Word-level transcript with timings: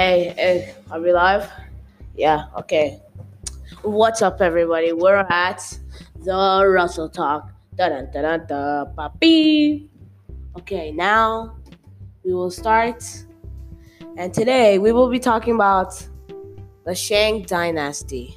Hey, 0.00 0.32
hey, 0.38 0.74
are 0.90 0.98
we 0.98 1.12
live? 1.12 1.50
Yeah, 2.16 2.46
okay. 2.56 3.02
What's 3.82 4.22
up, 4.22 4.40
everybody? 4.40 4.94
We're 4.94 5.26
at 5.28 5.78
the 6.24 6.64
Russell 6.66 7.10
Talk. 7.10 7.52
Da 7.76 7.90
da 7.90 8.00
da 8.10 8.22
da 8.22 8.36
da, 8.38 8.84
papi. 8.96 9.90
Okay, 10.56 10.90
now 10.92 11.54
we 12.24 12.32
will 12.32 12.50
start. 12.50 13.04
And 14.16 14.32
today 14.32 14.78
we 14.78 14.90
will 14.90 15.10
be 15.10 15.18
talking 15.18 15.54
about 15.54 15.92
the 16.86 16.94
Shang 16.94 17.42
Dynasty. 17.42 18.34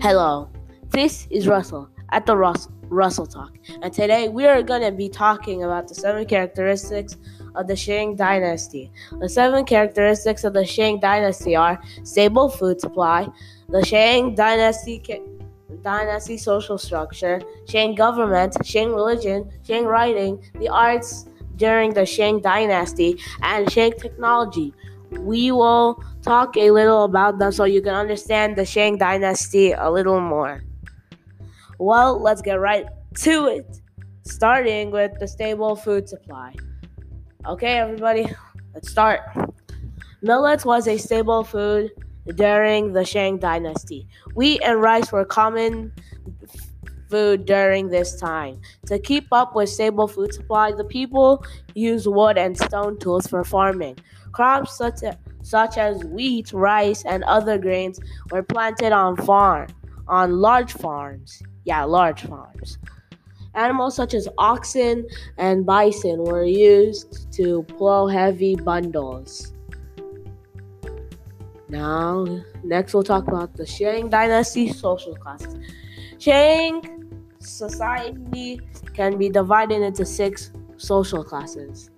Hello, 0.00 0.48
this 0.90 1.26
is 1.32 1.48
Russell 1.48 1.90
at 2.10 2.26
the 2.26 2.36
Russell, 2.36 2.72
Russell 2.82 3.26
Talk. 3.26 3.58
And 3.82 3.92
today 3.92 4.28
we 4.28 4.46
are 4.46 4.62
going 4.62 4.82
to 4.82 4.92
be 4.92 5.08
talking 5.08 5.64
about 5.64 5.88
the 5.88 5.96
seven 5.96 6.24
characteristics 6.26 7.16
of 7.54 7.66
the 7.66 7.76
Shang 7.76 8.16
Dynasty. 8.16 8.90
The 9.20 9.28
seven 9.28 9.64
characteristics 9.64 10.44
of 10.44 10.52
the 10.52 10.64
Shang 10.64 11.00
Dynasty 11.00 11.56
are 11.56 11.80
stable 12.02 12.48
food 12.48 12.80
supply, 12.80 13.28
the 13.68 13.84
Shang 13.84 14.34
Dynasty 14.34 15.02
dynasty 15.82 16.36
social 16.36 16.78
structure, 16.78 17.40
Shang 17.68 17.94
government, 17.94 18.56
Shang 18.64 18.92
religion, 18.92 19.50
Shang 19.66 19.84
writing, 19.84 20.42
the 20.58 20.68
arts 20.68 21.26
during 21.56 21.94
the 21.94 22.06
Shang 22.06 22.40
dynasty, 22.40 23.20
and 23.42 23.70
Shang 23.70 23.92
technology. 23.92 24.74
We 25.10 25.52
will 25.52 26.02
talk 26.22 26.56
a 26.56 26.70
little 26.70 27.04
about 27.04 27.38
them 27.38 27.52
so 27.52 27.64
you 27.64 27.82
can 27.82 27.94
understand 27.94 28.56
the 28.56 28.64
Shang 28.64 28.98
dynasty 28.98 29.72
a 29.72 29.90
little 29.90 30.20
more. 30.20 30.64
Well, 31.78 32.20
let's 32.20 32.42
get 32.42 32.60
right 32.60 32.86
to 33.18 33.46
it, 33.46 33.80
starting 34.22 34.90
with 34.90 35.12
the 35.20 35.28
stable 35.28 35.76
food 35.76 36.08
supply. 36.08 36.54
Okay, 37.46 37.76
everybody, 37.76 38.26
let's 38.72 38.90
start. 38.90 39.20
Millet 40.22 40.64
was 40.64 40.88
a 40.88 40.96
stable 40.96 41.44
food 41.44 41.90
during 42.36 42.94
the 42.94 43.04
Shang 43.04 43.36
dynasty. 43.36 44.08
Wheat 44.34 44.62
and 44.64 44.80
rice 44.80 45.12
were 45.12 45.26
common 45.26 45.92
food 47.10 47.44
during 47.44 47.88
this 47.90 48.18
time. 48.18 48.62
To 48.86 48.98
keep 48.98 49.26
up 49.30 49.54
with 49.54 49.68
stable 49.68 50.08
food 50.08 50.32
supply, 50.32 50.72
the 50.72 50.84
people 50.84 51.44
used 51.74 52.06
wood 52.06 52.38
and 52.38 52.56
stone 52.56 52.98
tools 52.98 53.26
for 53.26 53.44
farming. 53.44 53.98
Crops 54.32 54.78
such 54.78 55.02
as, 55.02 55.16
such 55.42 55.76
as 55.76 56.02
wheat, 56.04 56.50
rice, 56.54 57.04
and 57.04 57.24
other 57.24 57.58
grains 57.58 58.00
were 58.30 58.42
planted 58.42 58.92
on 58.92 59.18
farm 59.18 59.68
on 60.08 60.40
large 60.40 60.72
farms. 60.72 61.42
Yeah, 61.64 61.84
large 61.84 62.22
farms. 62.22 62.78
Animals 63.54 63.94
such 63.94 64.14
as 64.14 64.28
oxen 64.38 65.06
and 65.38 65.64
bison 65.64 66.24
were 66.24 66.44
used 66.44 67.32
to 67.34 67.62
plow 67.62 68.06
heavy 68.06 68.56
bundles. 68.56 69.52
Now, 71.68 72.26
next 72.62 72.94
we'll 72.94 73.04
talk 73.04 73.26
about 73.28 73.56
the 73.56 73.66
Shang 73.66 74.08
Dynasty 74.08 74.72
social 74.72 75.14
classes. 75.16 75.56
Shang 76.18 76.82
society 77.38 78.60
can 78.94 79.18
be 79.18 79.28
divided 79.28 79.82
into 79.82 80.04
six 80.04 80.50
social 80.76 81.24
classes. 81.24 81.90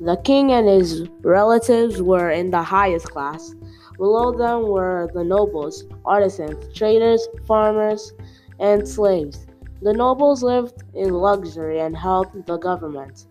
The 0.00 0.16
king 0.24 0.52
and 0.52 0.66
his 0.66 1.08
relatives 1.22 2.00
were 2.00 2.30
in 2.30 2.50
the 2.50 2.62
highest 2.62 3.10
class. 3.10 3.54
Below 3.96 4.32
them 4.32 4.68
were 4.68 5.10
the 5.12 5.22
nobles, 5.22 5.84
artisans, 6.06 6.74
traders, 6.74 7.26
farmers, 7.46 8.12
and 8.58 8.88
slaves. 8.88 9.46
The 9.82 9.92
nobles 9.92 10.42
lived 10.42 10.82
in 10.94 11.14
luxury 11.14 11.80
and 11.80 11.96
helped 11.96 12.46
the 12.46 12.58
government 12.58 13.26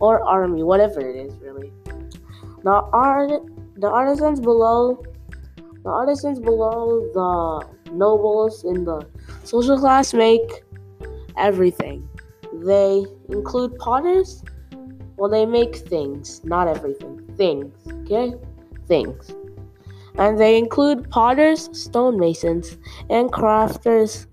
or 0.00 0.22
army, 0.22 0.62
whatever 0.62 1.00
it 1.00 1.16
is, 1.16 1.34
really. 1.36 1.72
The 2.62 2.82
art, 2.92 3.30
the 3.76 3.88
artisans 3.88 4.40
below 4.40 5.02
the 5.84 5.90
artisans 5.90 6.40
below 6.40 7.00
the 7.12 7.92
nobles 7.92 8.64
in 8.64 8.84
the 8.84 9.06
social 9.44 9.78
class 9.78 10.14
make 10.14 10.64
everything. 11.36 12.08
They 12.52 13.04
include 13.28 13.78
potters. 13.78 14.42
Well, 15.16 15.30
they 15.30 15.46
make 15.46 15.76
things, 15.76 16.42
not 16.44 16.68
everything. 16.68 17.20
Things, 17.36 17.74
okay? 18.02 18.34
Things. 18.88 19.34
And 20.16 20.38
they 20.38 20.56
include 20.56 21.10
potters, 21.10 21.68
stonemasons, 21.72 22.78
and 23.10 23.30
crafters 23.30 24.26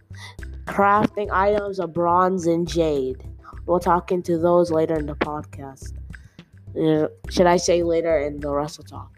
crafting 0.72 1.30
items 1.32 1.80
of 1.80 1.94
bronze 1.94 2.48
and 2.48 2.66
jade. 2.66 3.22
We'll 3.66 3.82
talk 3.82 4.12
into 4.12 4.38
those 4.38 4.72
later 4.72 4.96
in 4.96 5.06
the 5.06 5.16
podcast. 5.16 5.94
Uh, 6.80 7.10
should 7.30 7.46
I 7.46 7.58
say 7.58 7.84
later 7.84 8.18
in 8.20 8.40
the 8.40 8.50
Russell 8.50 8.86
Talk? 8.86 9.12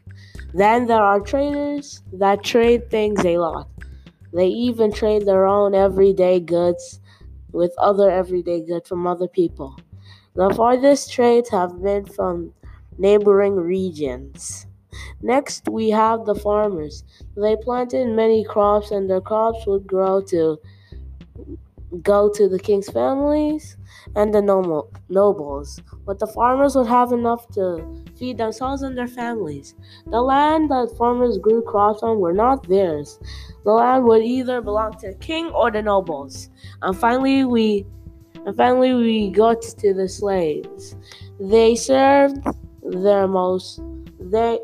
Then 0.56 0.88
there 0.88 1.02
are 1.02 1.20
traders 1.20 2.02
that 2.14 2.44
trade 2.44 2.90
things 2.90 3.24
a 3.24 3.38
lot. 3.38 3.70
They 4.34 4.48
even 4.48 4.92
trade 4.92 5.28
their 5.28 5.46
own 5.46 5.76
everyday 5.76 6.40
goods 6.40 7.00
with 7.52 7.72
other 7.78 8.10
everyday 8.10 8.62
goods 8.62 8.90
from 8.90 9.06
other 9.06 9.28
people. 9.28 9.78
The 10.34 10.52
farthest 10.56 11.12
trades 11.12 11.50
have 11.50 11.84
been 11.84 12.06
from 12.06 12.54
neighboring 12.98 13.58
regions. 13.58 14.66
Next, 15.22 15.70
we 15.70 15.92
have 15.92 16.26
the 16.26 16.36
farmers. 16.36 17.04
They 17.38 17.56
planted 17.56 18.08
many 18.08 18.44
crops, 18.44 18.90
and 18.90 19.08
their 19.08 19.22
crops 19.22 19.68
would 19.68 19.86
grow 19.86 20.22
to 20.34 20.58
go 22.02 22.30
to 22.30 22.50
the 22.50 22.60
king's 22.60 22.90
families 22.90 23.78
and 24.16 24.34
the 24.34 24.42
nobles, 25.10 25.82
but 26.06 26.20
the 26.20 26.28
farmers 26.28 26.76
would 26.76 26.88
have 26.88 27.12
enough 27.12 27.48
to 27.50 28.04
feed 28.18 28.38
themselves 28.38 28.82
and 28.82 28.98
their 28.98 29.08
families. 29.08 29.76
The 30.08 30.22
land 30.22 30.70
that 30.72 30.96
farmers 30.98 31.38
grew 31.38 31.62
crops 31.62 32.02
on 32.04 32.20
were 32.20 32.34
not 32.34 32.68
theirs. 32.68 33.20
The 33.64 33.72
land 33.72 34.06
would 34.06 34.24
either 34.24 34.62
belong 34.62 34.98
to 35.00 35.12
the 35.12 35.18
king 35.20 35.48
or 35.48 35.72
the 35.72 35.82
nobles. 35.82 36.50
And 36.82 36.98
finally 36.98 37.46
we 37.46 37.86
and 38.46 38.58
finally 38.58 38.94
we 38.94 39.30
got 39.30 39.62
to 39.62 39.94
the 39.94 40.10
slaves. 40.10 40.96
They 41.40 41.76
served 41.76 42.46
their 42.82 43.28
most 43.28 43.82
they 44.20 44.60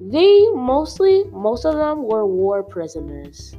they 0.00 0.46
mostly 0.52 1.24
most 1.32 1.64
of 1.64 1.74
them 1.74 2.04
were 2.04 2.26
war 2.26 2.62
prisoners. 2.62 3.56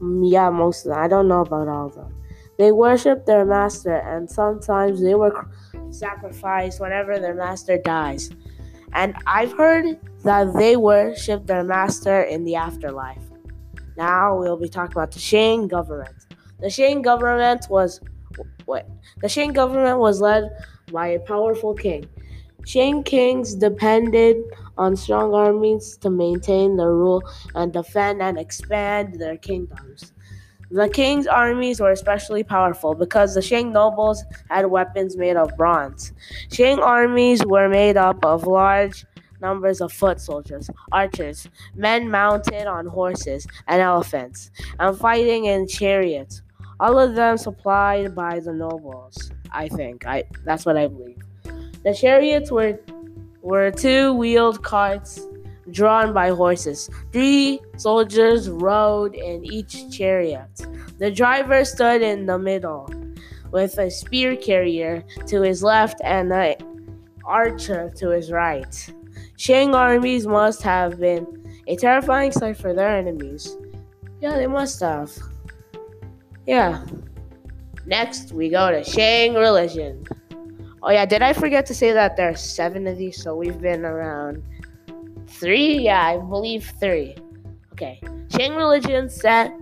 Mm, 0.00 0.30
yeah, 0.30 0.50
most 0.50 0.86
of 0.86 0.92
them. 0.92 1.02
I 1.02 1.08
don't 1.08 1.28
know 1.28 1.40
about 1.40 1.68
all 1.68 1.86
of 1.86 1.94
them. 1.94 2.14
They 2.58 2.72
worshiped 2.72 3.26
their 3.26 3.44
master, 3.44 3.94
and 3.94 4.30
sometimes 4.30 5.02
they 5.02 5.14
were 5.14 5.46
sacrificed 5.90 6.80
whenever 6.80 7.18
their 7.18 7.34
master 7.34 7.78
dies. 7.78 8.30
And 8.92 9.14
I've 9.26 9.52
heard 9.52 9.98
that 10.22 10.54
they 10.54 10.76
worship 10.76 11.46
their 11.46 11.64
master 11.64 12.22
in 12.22 12.44
the 12.44 12.54
afterlife. 12.56 13.22
Now 13.96 14.38
we'll 14.38 14.56
be 14.56 14.68
talking 14.68 14.92
about 14.92 15.12
the 15.12 15.18
Shang 15.18 15.68
government. 15.68 16.16
The 16.60 16.70
Shang 16.70 17.02
government 17.02 17.66
was 17.68 18.00
what? 18.64 18.88
The 19.20 19.28
Shang 19.28 19.52
government 19.52 19.98
was 19.98 20.20
led 20.20 20.50
by 20.90 21.08
a 21.08 21.20
powerful 21.20 21.74
king. 21.74 22.08
Shang 22.66 23.02
kings 23.04 23.54
depended 23.54 24.36
on 24.76 24.96
strong 24.96 25.34
armies 25.34 25.96
to 25.98 26.10
maintain 26.10 26.76
their 26.76 26.92
rule 26.92 27.22
and 27.54 27.72
defend 27.72 28.20
and 28.20 28.38
expand 28.38 29.20
their 29.20 29.36
kingdoms. 29.36 30.12
The 30.70 30.88
king's 30.88 31.26
armies 31.26 31.80
were 31.80 31.92
especially 31.92 32.42
powerful 32.42 32.94
because 32.94 33.34
the 33.34 33.42
Shang 33.42 33.72
nobles 33.72 34.24
had 34.50 34.66
weapons 34.66 35.16
made 35.16 35.36
of 35.36 35.56
bronze. 35.56 36.12
Shang 36.50 36.80
armies 36.80 37.44
were 37.46 37.68
made 37.68 37.96
up 37.96 38.24
of 38.24 38.46
large 38.46 39.04
numbers 39.40 39.80
of 39.80 39.92
foot 39.92 40.20
soldiers, 40.20 40.68
archers, 40.92 41.48
men 41.74 42.10
mounted 42.10 42.66
on 42.66 42.86
horses 42.86 43.46
and 43.68 43.80
elephants, 43.80 44.50
and 44.80 44.98
fighting 44.98 45.44
in 45.44 45.68
chariots. 45.68 46.42
All 46.80 46.98
of 46.98 47.14
them 47.14 47.38
supplied 47.38 48.14
by 48.14 48.40
the 48.40 48.52
nobles. 48.52 49.30
I 49.52 49.68
think 49.68 50.06
I 50.06 50.24
that's 50.44 50.66
what 50.66 50.76
I 50.76 50.88
believe. 50.88 51.22
The 51.84 51.94
chariots 51.94 52.50
were 52.50 52.78
were 53.40 53.70
two-wheeled 53.70 54.62
carts 54.62 55.20
drawn 55.76 56.14
by 56.14 56.30
horses. 56.30 56.88
Three 57.12 57.60
soldiers 57.76 58.48
rode 58.48 59.14
in 59.14 59.44
each 59.44 59.90
chariot. 59.90 60.50
The 60.98 61.10
driver 61.10 61.64
stood 61.66 62.00
in 62.00 62.24
the 62.24 62.38
middle 62.38 62.90
with 63.52 63.78
a 63.78 63.90
spear 63.90 64.36
carrier 64.36 65.04
to 65.26 65.42
his 65.42 65.62
left 65.62 66.00
and 66.02 66.32
an 66.32 66.56
archer 67.26 67.92
to 67.96 68.08
his 68.08 68.32
right. 68.32 68.74
Shang 69.36 69.74
armies 69.74 70.26
must 70.26 70.62
have 70.62 70.98
been 70.98 71.26
a 71.66 71.76
terrifying 71.76 72.32
sight 72.32 72.56
for 72.56 72.72
their 72.72 72.96
enemies. 72.96 73.56
Yeah, 74.20 74.36
they 74.36 74.46
must 74.46 74.80
have. 74.80 75.12
Yeah. 76.46 76.86
Next, 77.84 78.32
we 78.32 78.48
go 78.48 78.70
to 78.70 78.82
Shang 78.82 79.34
religion. 79.34 80.06
Oh, 80.82 80.90
yeah, 80.90 81.04
did 81.04 81.20
I 81.20 81.34
forget 81.34 81.66
to 81.66 81.74
say 81.74 81.92
that 81.92 82.16
there 82.16 82.30
are 82.30 82.36
seven 82.36 82.86
of 82.86 82.96
these? 82.96 83.22
So 83.22 83.36
we've 83.36 83.60
been 83.60 83.84
around 83.84 84.42
Three? 85.26 85.78
Yeah, 85.78 86.02
I 86.02 86.18
believe 86.18 86.72
three. 86.80 87.16
Okay. 87.72 88.00
Shang 88.30 88.54
religion 88.54 89.08
set 89.08 89.52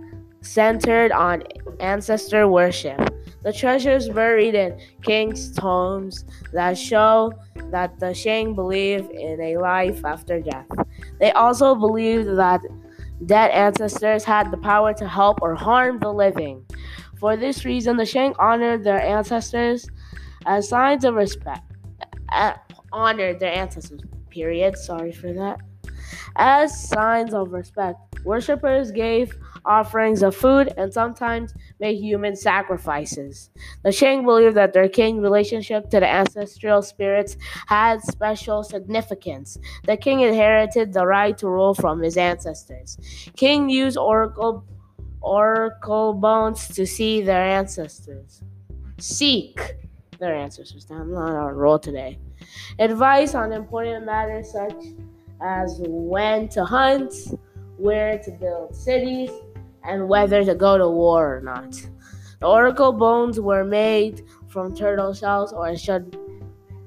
centered 0.41 1.11
on 1.11 1.43
ancestor 1.79 2.47
worship. 2.47 2.99
The 3.43 3.53
treasures 3.53 4.09
buried 4.09 4.55
in 4.55 4.79
kings' 5.03 5.51
tombs 5.51 6.25
that 6.53 6.77
show 6.77 7.33
that 7.71 7.99
the 7.99 8.13
Shang 8.13 8.55
believe 8.55 9.09
in 9.11 9.39
a 9.39 9.57
life 9.57 10.03
after 10.03 10.41
death. 10.41 10.65
They 11.19 11.31
also 11.31 11.75
believed 11.75 12.27
that 12.37 12.61
dead 13.25 13.51
ancestors 13.51 14.23
had 14.23 14.51
the 14.51 14.57
power 14.57 14.93
to 14.93 15.07
help 15.07 15.41
or 15.41 15.55
harm 15.55 15.99
the 15.99 16.11
living. 16.11 16.65
For 17.19 17.37
this 17.37 17.65
reason, 17.65 17.97
the 17.97 18.05
Shang 18.05 18.33
honored 18.39 18.83
their 18.83 19.01
ancestors 19.01 19.87
as 20.45 20.69
signs 20.69 21.05
of 21.05 21.15
respect. 21.15 21.71
Uh, 22.31 22.53
honored 22.91 23.39
their 23.39 23.53
ancestors, 23.53 24.01
period. 24.35 24.77
Sorry 24.77 25.13
for 25.13 25.31
that. 25.33 25.59
As 26.35 26.89
signs 26.89 27.33
of 27.33 27.53
respect, 27.53 27.97
worshippers 28.25 28.91
gave 28.91 29.33
offerings 29.65 30.21
of 30.21 30.35
food 30.35 30.73
and 30.77 30.93
sometimes 30.93 31.53
made 31.79 31.95
human 31.95 32.35
sacrifices. 32.35 33.49
The 33.83 33.91
Shang 33.91 34.25
believed 34.25 34.55
that 34.57 34.73
their 34.73 34.89
king 34.89 35.21
relationship 35.21 35.89
to 35.91 35.99
the 35.99 36.09
ancestral 36.09 36.81
spirits 36.81 37.37
had 37.67 38.01
special 38.01 38.63
significance. 38.63 39.57
The 39.85 39.97
king 39.97 40.19
inherited 40.19 40.93
the 40.93 41.05
right 41.07 41.37
to 41.37 41.47
rule 41.47 41.73
from 41.73 42.01
his 42.01 42.17
ancestors. 42.17 42.97
King 43.35 43.69
used 43.69 43.97
oracle 43.97 44.65
oracle 45.21 46.13
bones 46.13 46.67
to 46.67 46.85
see 46.85 47.21
their 47.21 47.43
ancestors. 47.59 48.43
Seek 48.99 49.59
their 50.19 50.35
ancestors. 50.35 50.85
I'm 50.91 51.11
not 51.11 51.35
on 51.35 51.53
roll 51.55 51.79
today. 51.79 52.19
Advice 52.79 53.35
on 53.35 53.51
important 53.51 54.05
matters 54.05 54.51
such 54.51 54.83
as 55.41 55.81
when 55.85 56.47
to 56.49 56.65
hunt, 56.65 57.13
where 57.77 58.17
to 58.19 58.31
build 58.31 58.75
cities, 58.75 59.31
and 59.83 60.07
whether 60.07 60.43
to 60.43 60.55
go 60.55 60.77
to 60.77 60.89
war 60.89 61.37
or 61.37 61.41
not. 61.41 61.71
The 62.39 62.47
oracle 62.47 62.91
bones 62.91 63.39
were 63.39 63.63
made 63.63 64.23
from 64.47 64.75
turtle 64.75 65.13
shells 65.13 65.53
or 65.53 65.75
should 65.75 66.17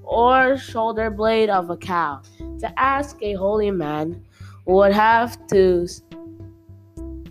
or 0.02 0.56
shoulder 0.56 1.10
blade 1.10 1.50
of 1.50 1.70
a 1.70 1.76
cow. 1.76 2.22
To 2.60 2.80
ask 2.80 3.16
a 3.22 3.34
holy 3.34 3.70
man 3.70 4.24
would 4.66 4.92
have 4.92 5.46
to 5.48 5.86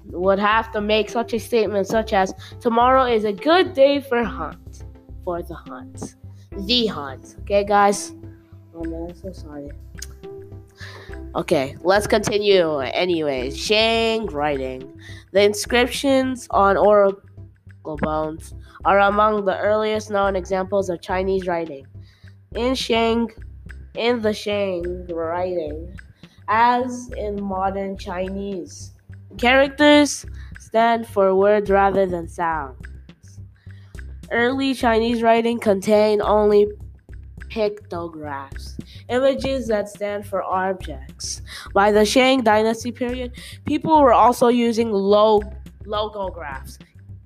would 0.07 0.39
have 0.39 0.71
to 0.71 0.81
make 0.81 1.09
such 1.09 1.33
a 1.33 1.39
statement 1.39 1.85
such 1.85 2.13
as 2.13 2.33
tomorrow 2.59 3.05
is 3.05 3.23
a 3.23 3.33
good 3.33 3.73
day 3.73 3.99
for 4.01 4.23
hunt 4.23 4.83
for 5.23 5.41
the 5.43 5.53
hunt. 5.53 6.15
The 6.65 6.87
hunt. 6.87 7.35
Okay 7.41 7.63
guys? 7.63 8.13
Oh 8.73 8.83
man, 8.83 9.07
I'm 9.09 9.15
so 9.15 9.31
sorry. 9.31 9.71
Okay, 11.35 11.75
let's 11.81 12.07
continue. 12.07 12.79
Anyways, 12.79 13.57
Shang 13.57 14.25
writing. 14.27 14.99
The 15.33 15.43
inscriptions 15.43 16.47
on 16.49 16.77
oracle 16.77 17.21
bones 17.97 18.55
are 18.85 18.99
among 18.99 19.45
the 19.45 19.57
earliest 19.59 20.09
known 20.09 20.35
examples 20.35 20.89
of 20.89 21.01
Chinese 21.01 21.45
writing. 21.45 21.85
In 22.55 22.73
Shang, 22.73 23.29
in 23.95 24.21
the 24.21 24.33
Shang 24.33 25.05
writing, 25.07 25.95
as 26.47 27.11
in 27.17 27.43
modern 27.43 27.97
Chinese, 27.97 28.93
characters 29.37 30.25
stand 30.59 31.05
for 31.05 31.35
words 31.35 31.69
rather 31.69 32.05
than 32.05 32.27
sounds. 32.27 32.86
Early 34.31 34.73
Chinese 34.73 35.21
writing 35.21 35.59
contained 35.59 36.21
only 36.21 36.67
pictographs, 37.49 38.77
images 39.09 39.67
that 39.67 39.89
stand 39.89 40.25
for 40.25 40.43
objects. 40.43 41.41
By 41.73 41.91
the 41.91 42.05
Shang 42.05 42.43
Dynasty 42.43 42.91
period, 42.91 43.33
people 43.65 44.01
were 44.01 44.13
also 44.13 44.49
using 44.49 44.91
log- 44.91 45.55
logographs, 45.85 46.77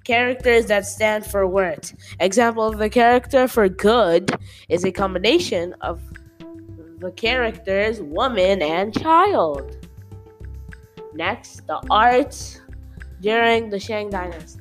characters 0.03 0.68
that 0.68 0.86
stand 0.86 1.25
for 1.25 1.48
words. 1.48 1.94
Example 2.19 2.68
of 2.68 2.77
the 2.77 2.89
character 2.89 3.48
for 3.48 3.68
good 3.68 4.31
is 4.69 4.86
a 4.86 4.92
combination 4.92 5.74
of 5.81 6.01
the 7.00 7.12
characters 7.12 8.00
woman 8.00 8.62
and 8.62 8.98
child. 9.00 9.75
Next, 11.13 11.65
the 11.65 11.81
arts 11.89 12.62
during 13.21 13.69
the 13.69 13.80
Shang 13.80 14.09
Dynasty. 14.12 14.60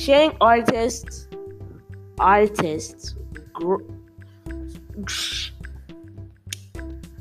Shang 0.00 0.34
artists 0.40 1.28
artists 2.18 3.16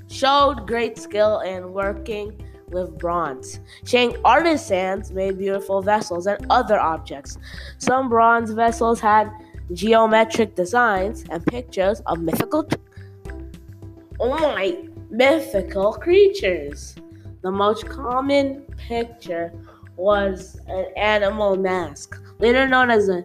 showed 0.07 0.65
great 0.65 0.97
skill 0.97 1.41
in 1.41 1.73
working 1.73 2.41
with 2.69 2.97
bronze. 2.97 3.59
Shang 3.83 4.15
artisans 4.23 5.11
made 5.11 5.37
beautiful 5.37 5.81
vessels 5.81 6.25
and 6.25 6.45
other 6.49 6.79
objects. 6.79 7.37
Some 7.79 8.07
bronze 8.07 8.51
vessels 8.51 9.01
had 9.01 9.29
geometric 9.73 10.55
designs 10.55 11.25
and 11.29 11.45
pictures 11.45 11.99
of 12.05 12.21
mythical 12.21 12.65
oh 14.21 14.29
my 14.39 14.77
mythical 15.09 15.91
creatures. 15.91 16.95
The 17.41 17.51
most 17.51 17.89
common 17.89 18.61
picture 18.77 19.51
was 19.99 20.57
an 20.67 20.85
animal 20.95 21.57
mask, 21.57 22.17
later 22.39 22.67
known 22.67 22.89
as 22.89 23.09
a 23.09 23.23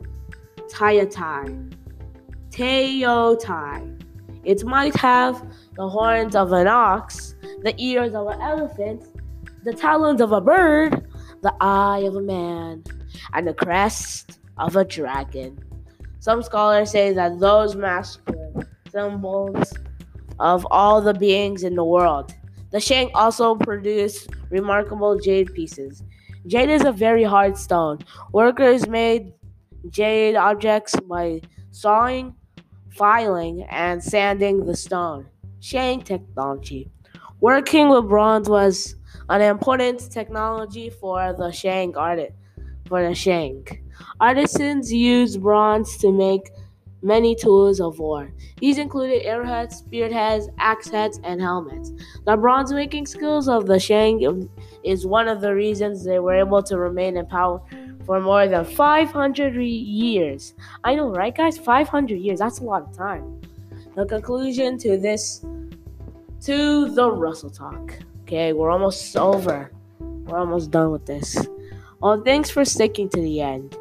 taitai. 0.68 1.72
Taotie. 2.50 4.00
It 4.44 4.64
might 4.64 4.94
have 4.96 5.42
the 5.76 5.88
horns 5.88 6.36
of 6.36 6.52
an 6.52 6.66
ox, 6.66 7.34
the 7.62 7.74
ears 7.78 8.14
of 8.14 8.26
an 8.26 8.40
elephant, 8.40 9.04
the 9.62 9.72
talons 9.72 10.20
of 10.20 10.32
a 10.32 10.40
bird, 10.40 11.06
the 11.42 11.54
eye 11.60 12.00
of 12.00 12.16
a 12.16 12.20
man, 12.20 12.82
and 13.32 13.46
the 13.46 13.54
crest 13.54 14.40
of 14.58 14.76
a 14.76 14.84
dragon. 14.84 15.58
Some 16.18 16.42
scholars 16.42 16.90
say 16.90 17.12
that 17.12 17.38
those 17.38 17.74
masks 17.76 18.20
were 18.26 18.66
symbols 18.90 19.72
of 20.38 20.66
all 20.70 21.00
the 21.00 21.14
beings 21.14 21.62
in 21.62 21.76
the 21.76 21.84
world. 21.84 22.34
The 22.70 22.80
Shang 22.80 23.10
also 23.14 23.54
produced 23.54 24.30
remarkable 24.50 25.18
jade 25.18 25.54
pieces. 25.54 26.02
Jade 26.46 26.70
is 26.70 26.84
a 26.84 26.92
very 26.92 27.24
hard 27.24 27.56
stone. 27.56 27.98
Workers 28.32 28.86
made 28.86 29.32
jade 29.90 30.36
objects 30.36 30.94
by 31.00 31.40
sawing 31.70 32.34
filing, 32.94 33.66
and 33.70 34.02
sanding 34.02 34.64
the 34.64 34.76
stone. 34.76 35.26
Shang 35.60 36.02
technology. 36.02 36.90
Working 37.40 37.88
with 37.88 38.08
bronze 38.08 38.48
was 38.48 38.94
an 39.28 39.40
important 39.40 40.10
technology 40.10 40.90
for 40.90 41.34
the 41.36 41.50
Shang 41.50 41.96
art 41.96 42.20
for 42.86 43.06
the 43.06 43.14
Shang. 43.14 43.66
Artisans 44.20 44.92
used 44.92 45.42
bronze 45.42 45.96
to 45.98 46.12
make 46.12 46.50
many 47.02 47.34
tools 47.34 47.80
of 47.80 47.98
war. 47.98 48.32
These 48.60 48.78
included 48.78 49.26
arrowheads, 49.26 49.76
spearheads, 49.76 50.48
axe 50.58 50.88
heads, 50.88 51.20
and 51.24 51.40
helmets. 51.40 51.92
The 52.24 52.36
bronze 52.36 52.72
making 52.72 53.06
skills 53.06 53.48
of 53.48 53.66
the 53.66 53.78
Shang 53.78 54.48
is 54.84 55.06
one 55.06 55.28
of 55.28 55.40
the 55.40 55.54
reasons 55.54 56.04
they 56.04 56.18
were 56.18 56.34
able 56.34 56.62
to 56.62 56.78
remain 56.78 57.16
in 57.16 57.26
power 57.26 57.60
for 58.04 58.20
more 58.20 58.46
than 58.46 58.64
500 58.64 59.54
years. 59.56 60.54
I 60.84 60.94
know, 60.94 61.10
right, 61.10 61.34
guys? 61.34 61.58
500 61.58 62.14
years. 62.16 62.38
That's 62.38 62.58
a 62.58 62.64
lot 62.64 62.82
of 62.82 62.96
time. 62.96 63.40
The 63.94 64.04
conclusion 64.06 64.78
to 64.78 64.98
this, 64.98 65.44
to 66.42 66.90
the 66.90 67.10
Russell 67.10 67.50
talk. 67.50 67.94
Okay, 68.22 68.52
we're 68.52 68.70
almost 68.70 69.16
over. 69.16 69.70
We're 69.98 70.38
almost 70.38 70.70
done 70.70 70.90
with 70.90 71.06
this. 71.06 71.36
Well, 72.00 72.22
thanks 72.22 72.50
for 72.50 72.64
sticking 72.64 73.08
to 73.10 73.20
the 73.20 73.40
end. 73.40 73.76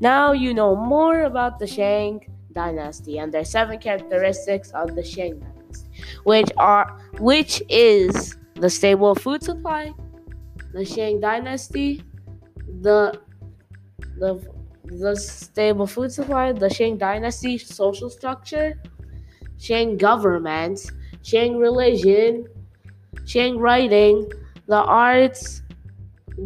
Now 0.00 0.32
you 0.32 0.54
know 0.54 0.76
more 0.76 1.22
about 1.22 1.58
the 1.58 1.66
Shang 1.66 2.26
dynasty 2.52 3.18
and 3.18 3.32
their 3.32 3.44
seven 3.44 3.78
characteristics 3.78 4.70
of 4.72 4.94
the 4.94 5.04
Shang 5.04 5.38
dynasty, 5.40 5.88
which 6.24 6.50
are 6.56 7.00
which 7.18 7.62
is 7.68 8.36
the 8.56 8.70
stable 8.70 9.14
food 9.14 9.42
supply, 9.42 9.92
the 10.74 10.84
Shang 10.84 11.20
dynasty, 11.20 12.02
the 12.82 13.18
the 14.18 14.44
the 14.84 15.14
stable 15.14 15.86
food 15.86 16.10
supply, 16.12 16.52
the 16.52 16.68
Shang 16.68 16.98
dynasty 16.98 17.56
social 17.58 18.10
structure, 18.10 18.74
Shang 19.56 19.96
government, 19.96 20.90
Shang 21.22 21.58
religion, 21.58 22.46
Shang 23.24 23.56
writing, 23.56 24.28
the 24.66 24.82
arts 24.82 25.62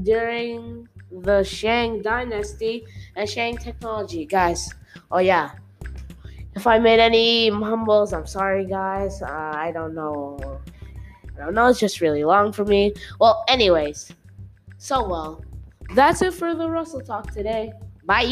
during 0.03 0.87
the 1.11 1.43
Shang 1.43 2.03
dynasty, 2.03 2.85
and 3.17 3.29
Shang 3.29 3.57
technology. 3.57 4.27
Guys, 4.27 4.69
oh 5.11 5.19
yeah. 5.21 5.53
If 6.55 6.67
I 6.67 6.79
made 6.79 7.01
any 7.01 7.51
mumbles, 7.51 8.13
I'm 8.13 8.27
sorry, 8.27 8.67
guys. 8.67 9.23
Uh, 9.23 9.53
I 9.55 9.71
don't 9.73 9.95
know. 9.95 10.61
I 11.37 11.45
don't 11.45 11.55
know. 11.55 11.69
It's 11.69 11.79
just 11.79 12.01
really 12.01 12.25
long 12.25 12.53
for 12.53 12.65
me. 12.65 12.93
Well, 13.21 13.45
anyways. 13.49 14.13
So 14.79 15.07
well. 15.09 15.45
That's 15.95 16.23
it 16.23 16.35
for 16.35 16.55
the 16.55 16.69
Russell 16.71 17.01
Talk 17.01 17.33
today. 17.33 17.73
Bye. 18.05 18.25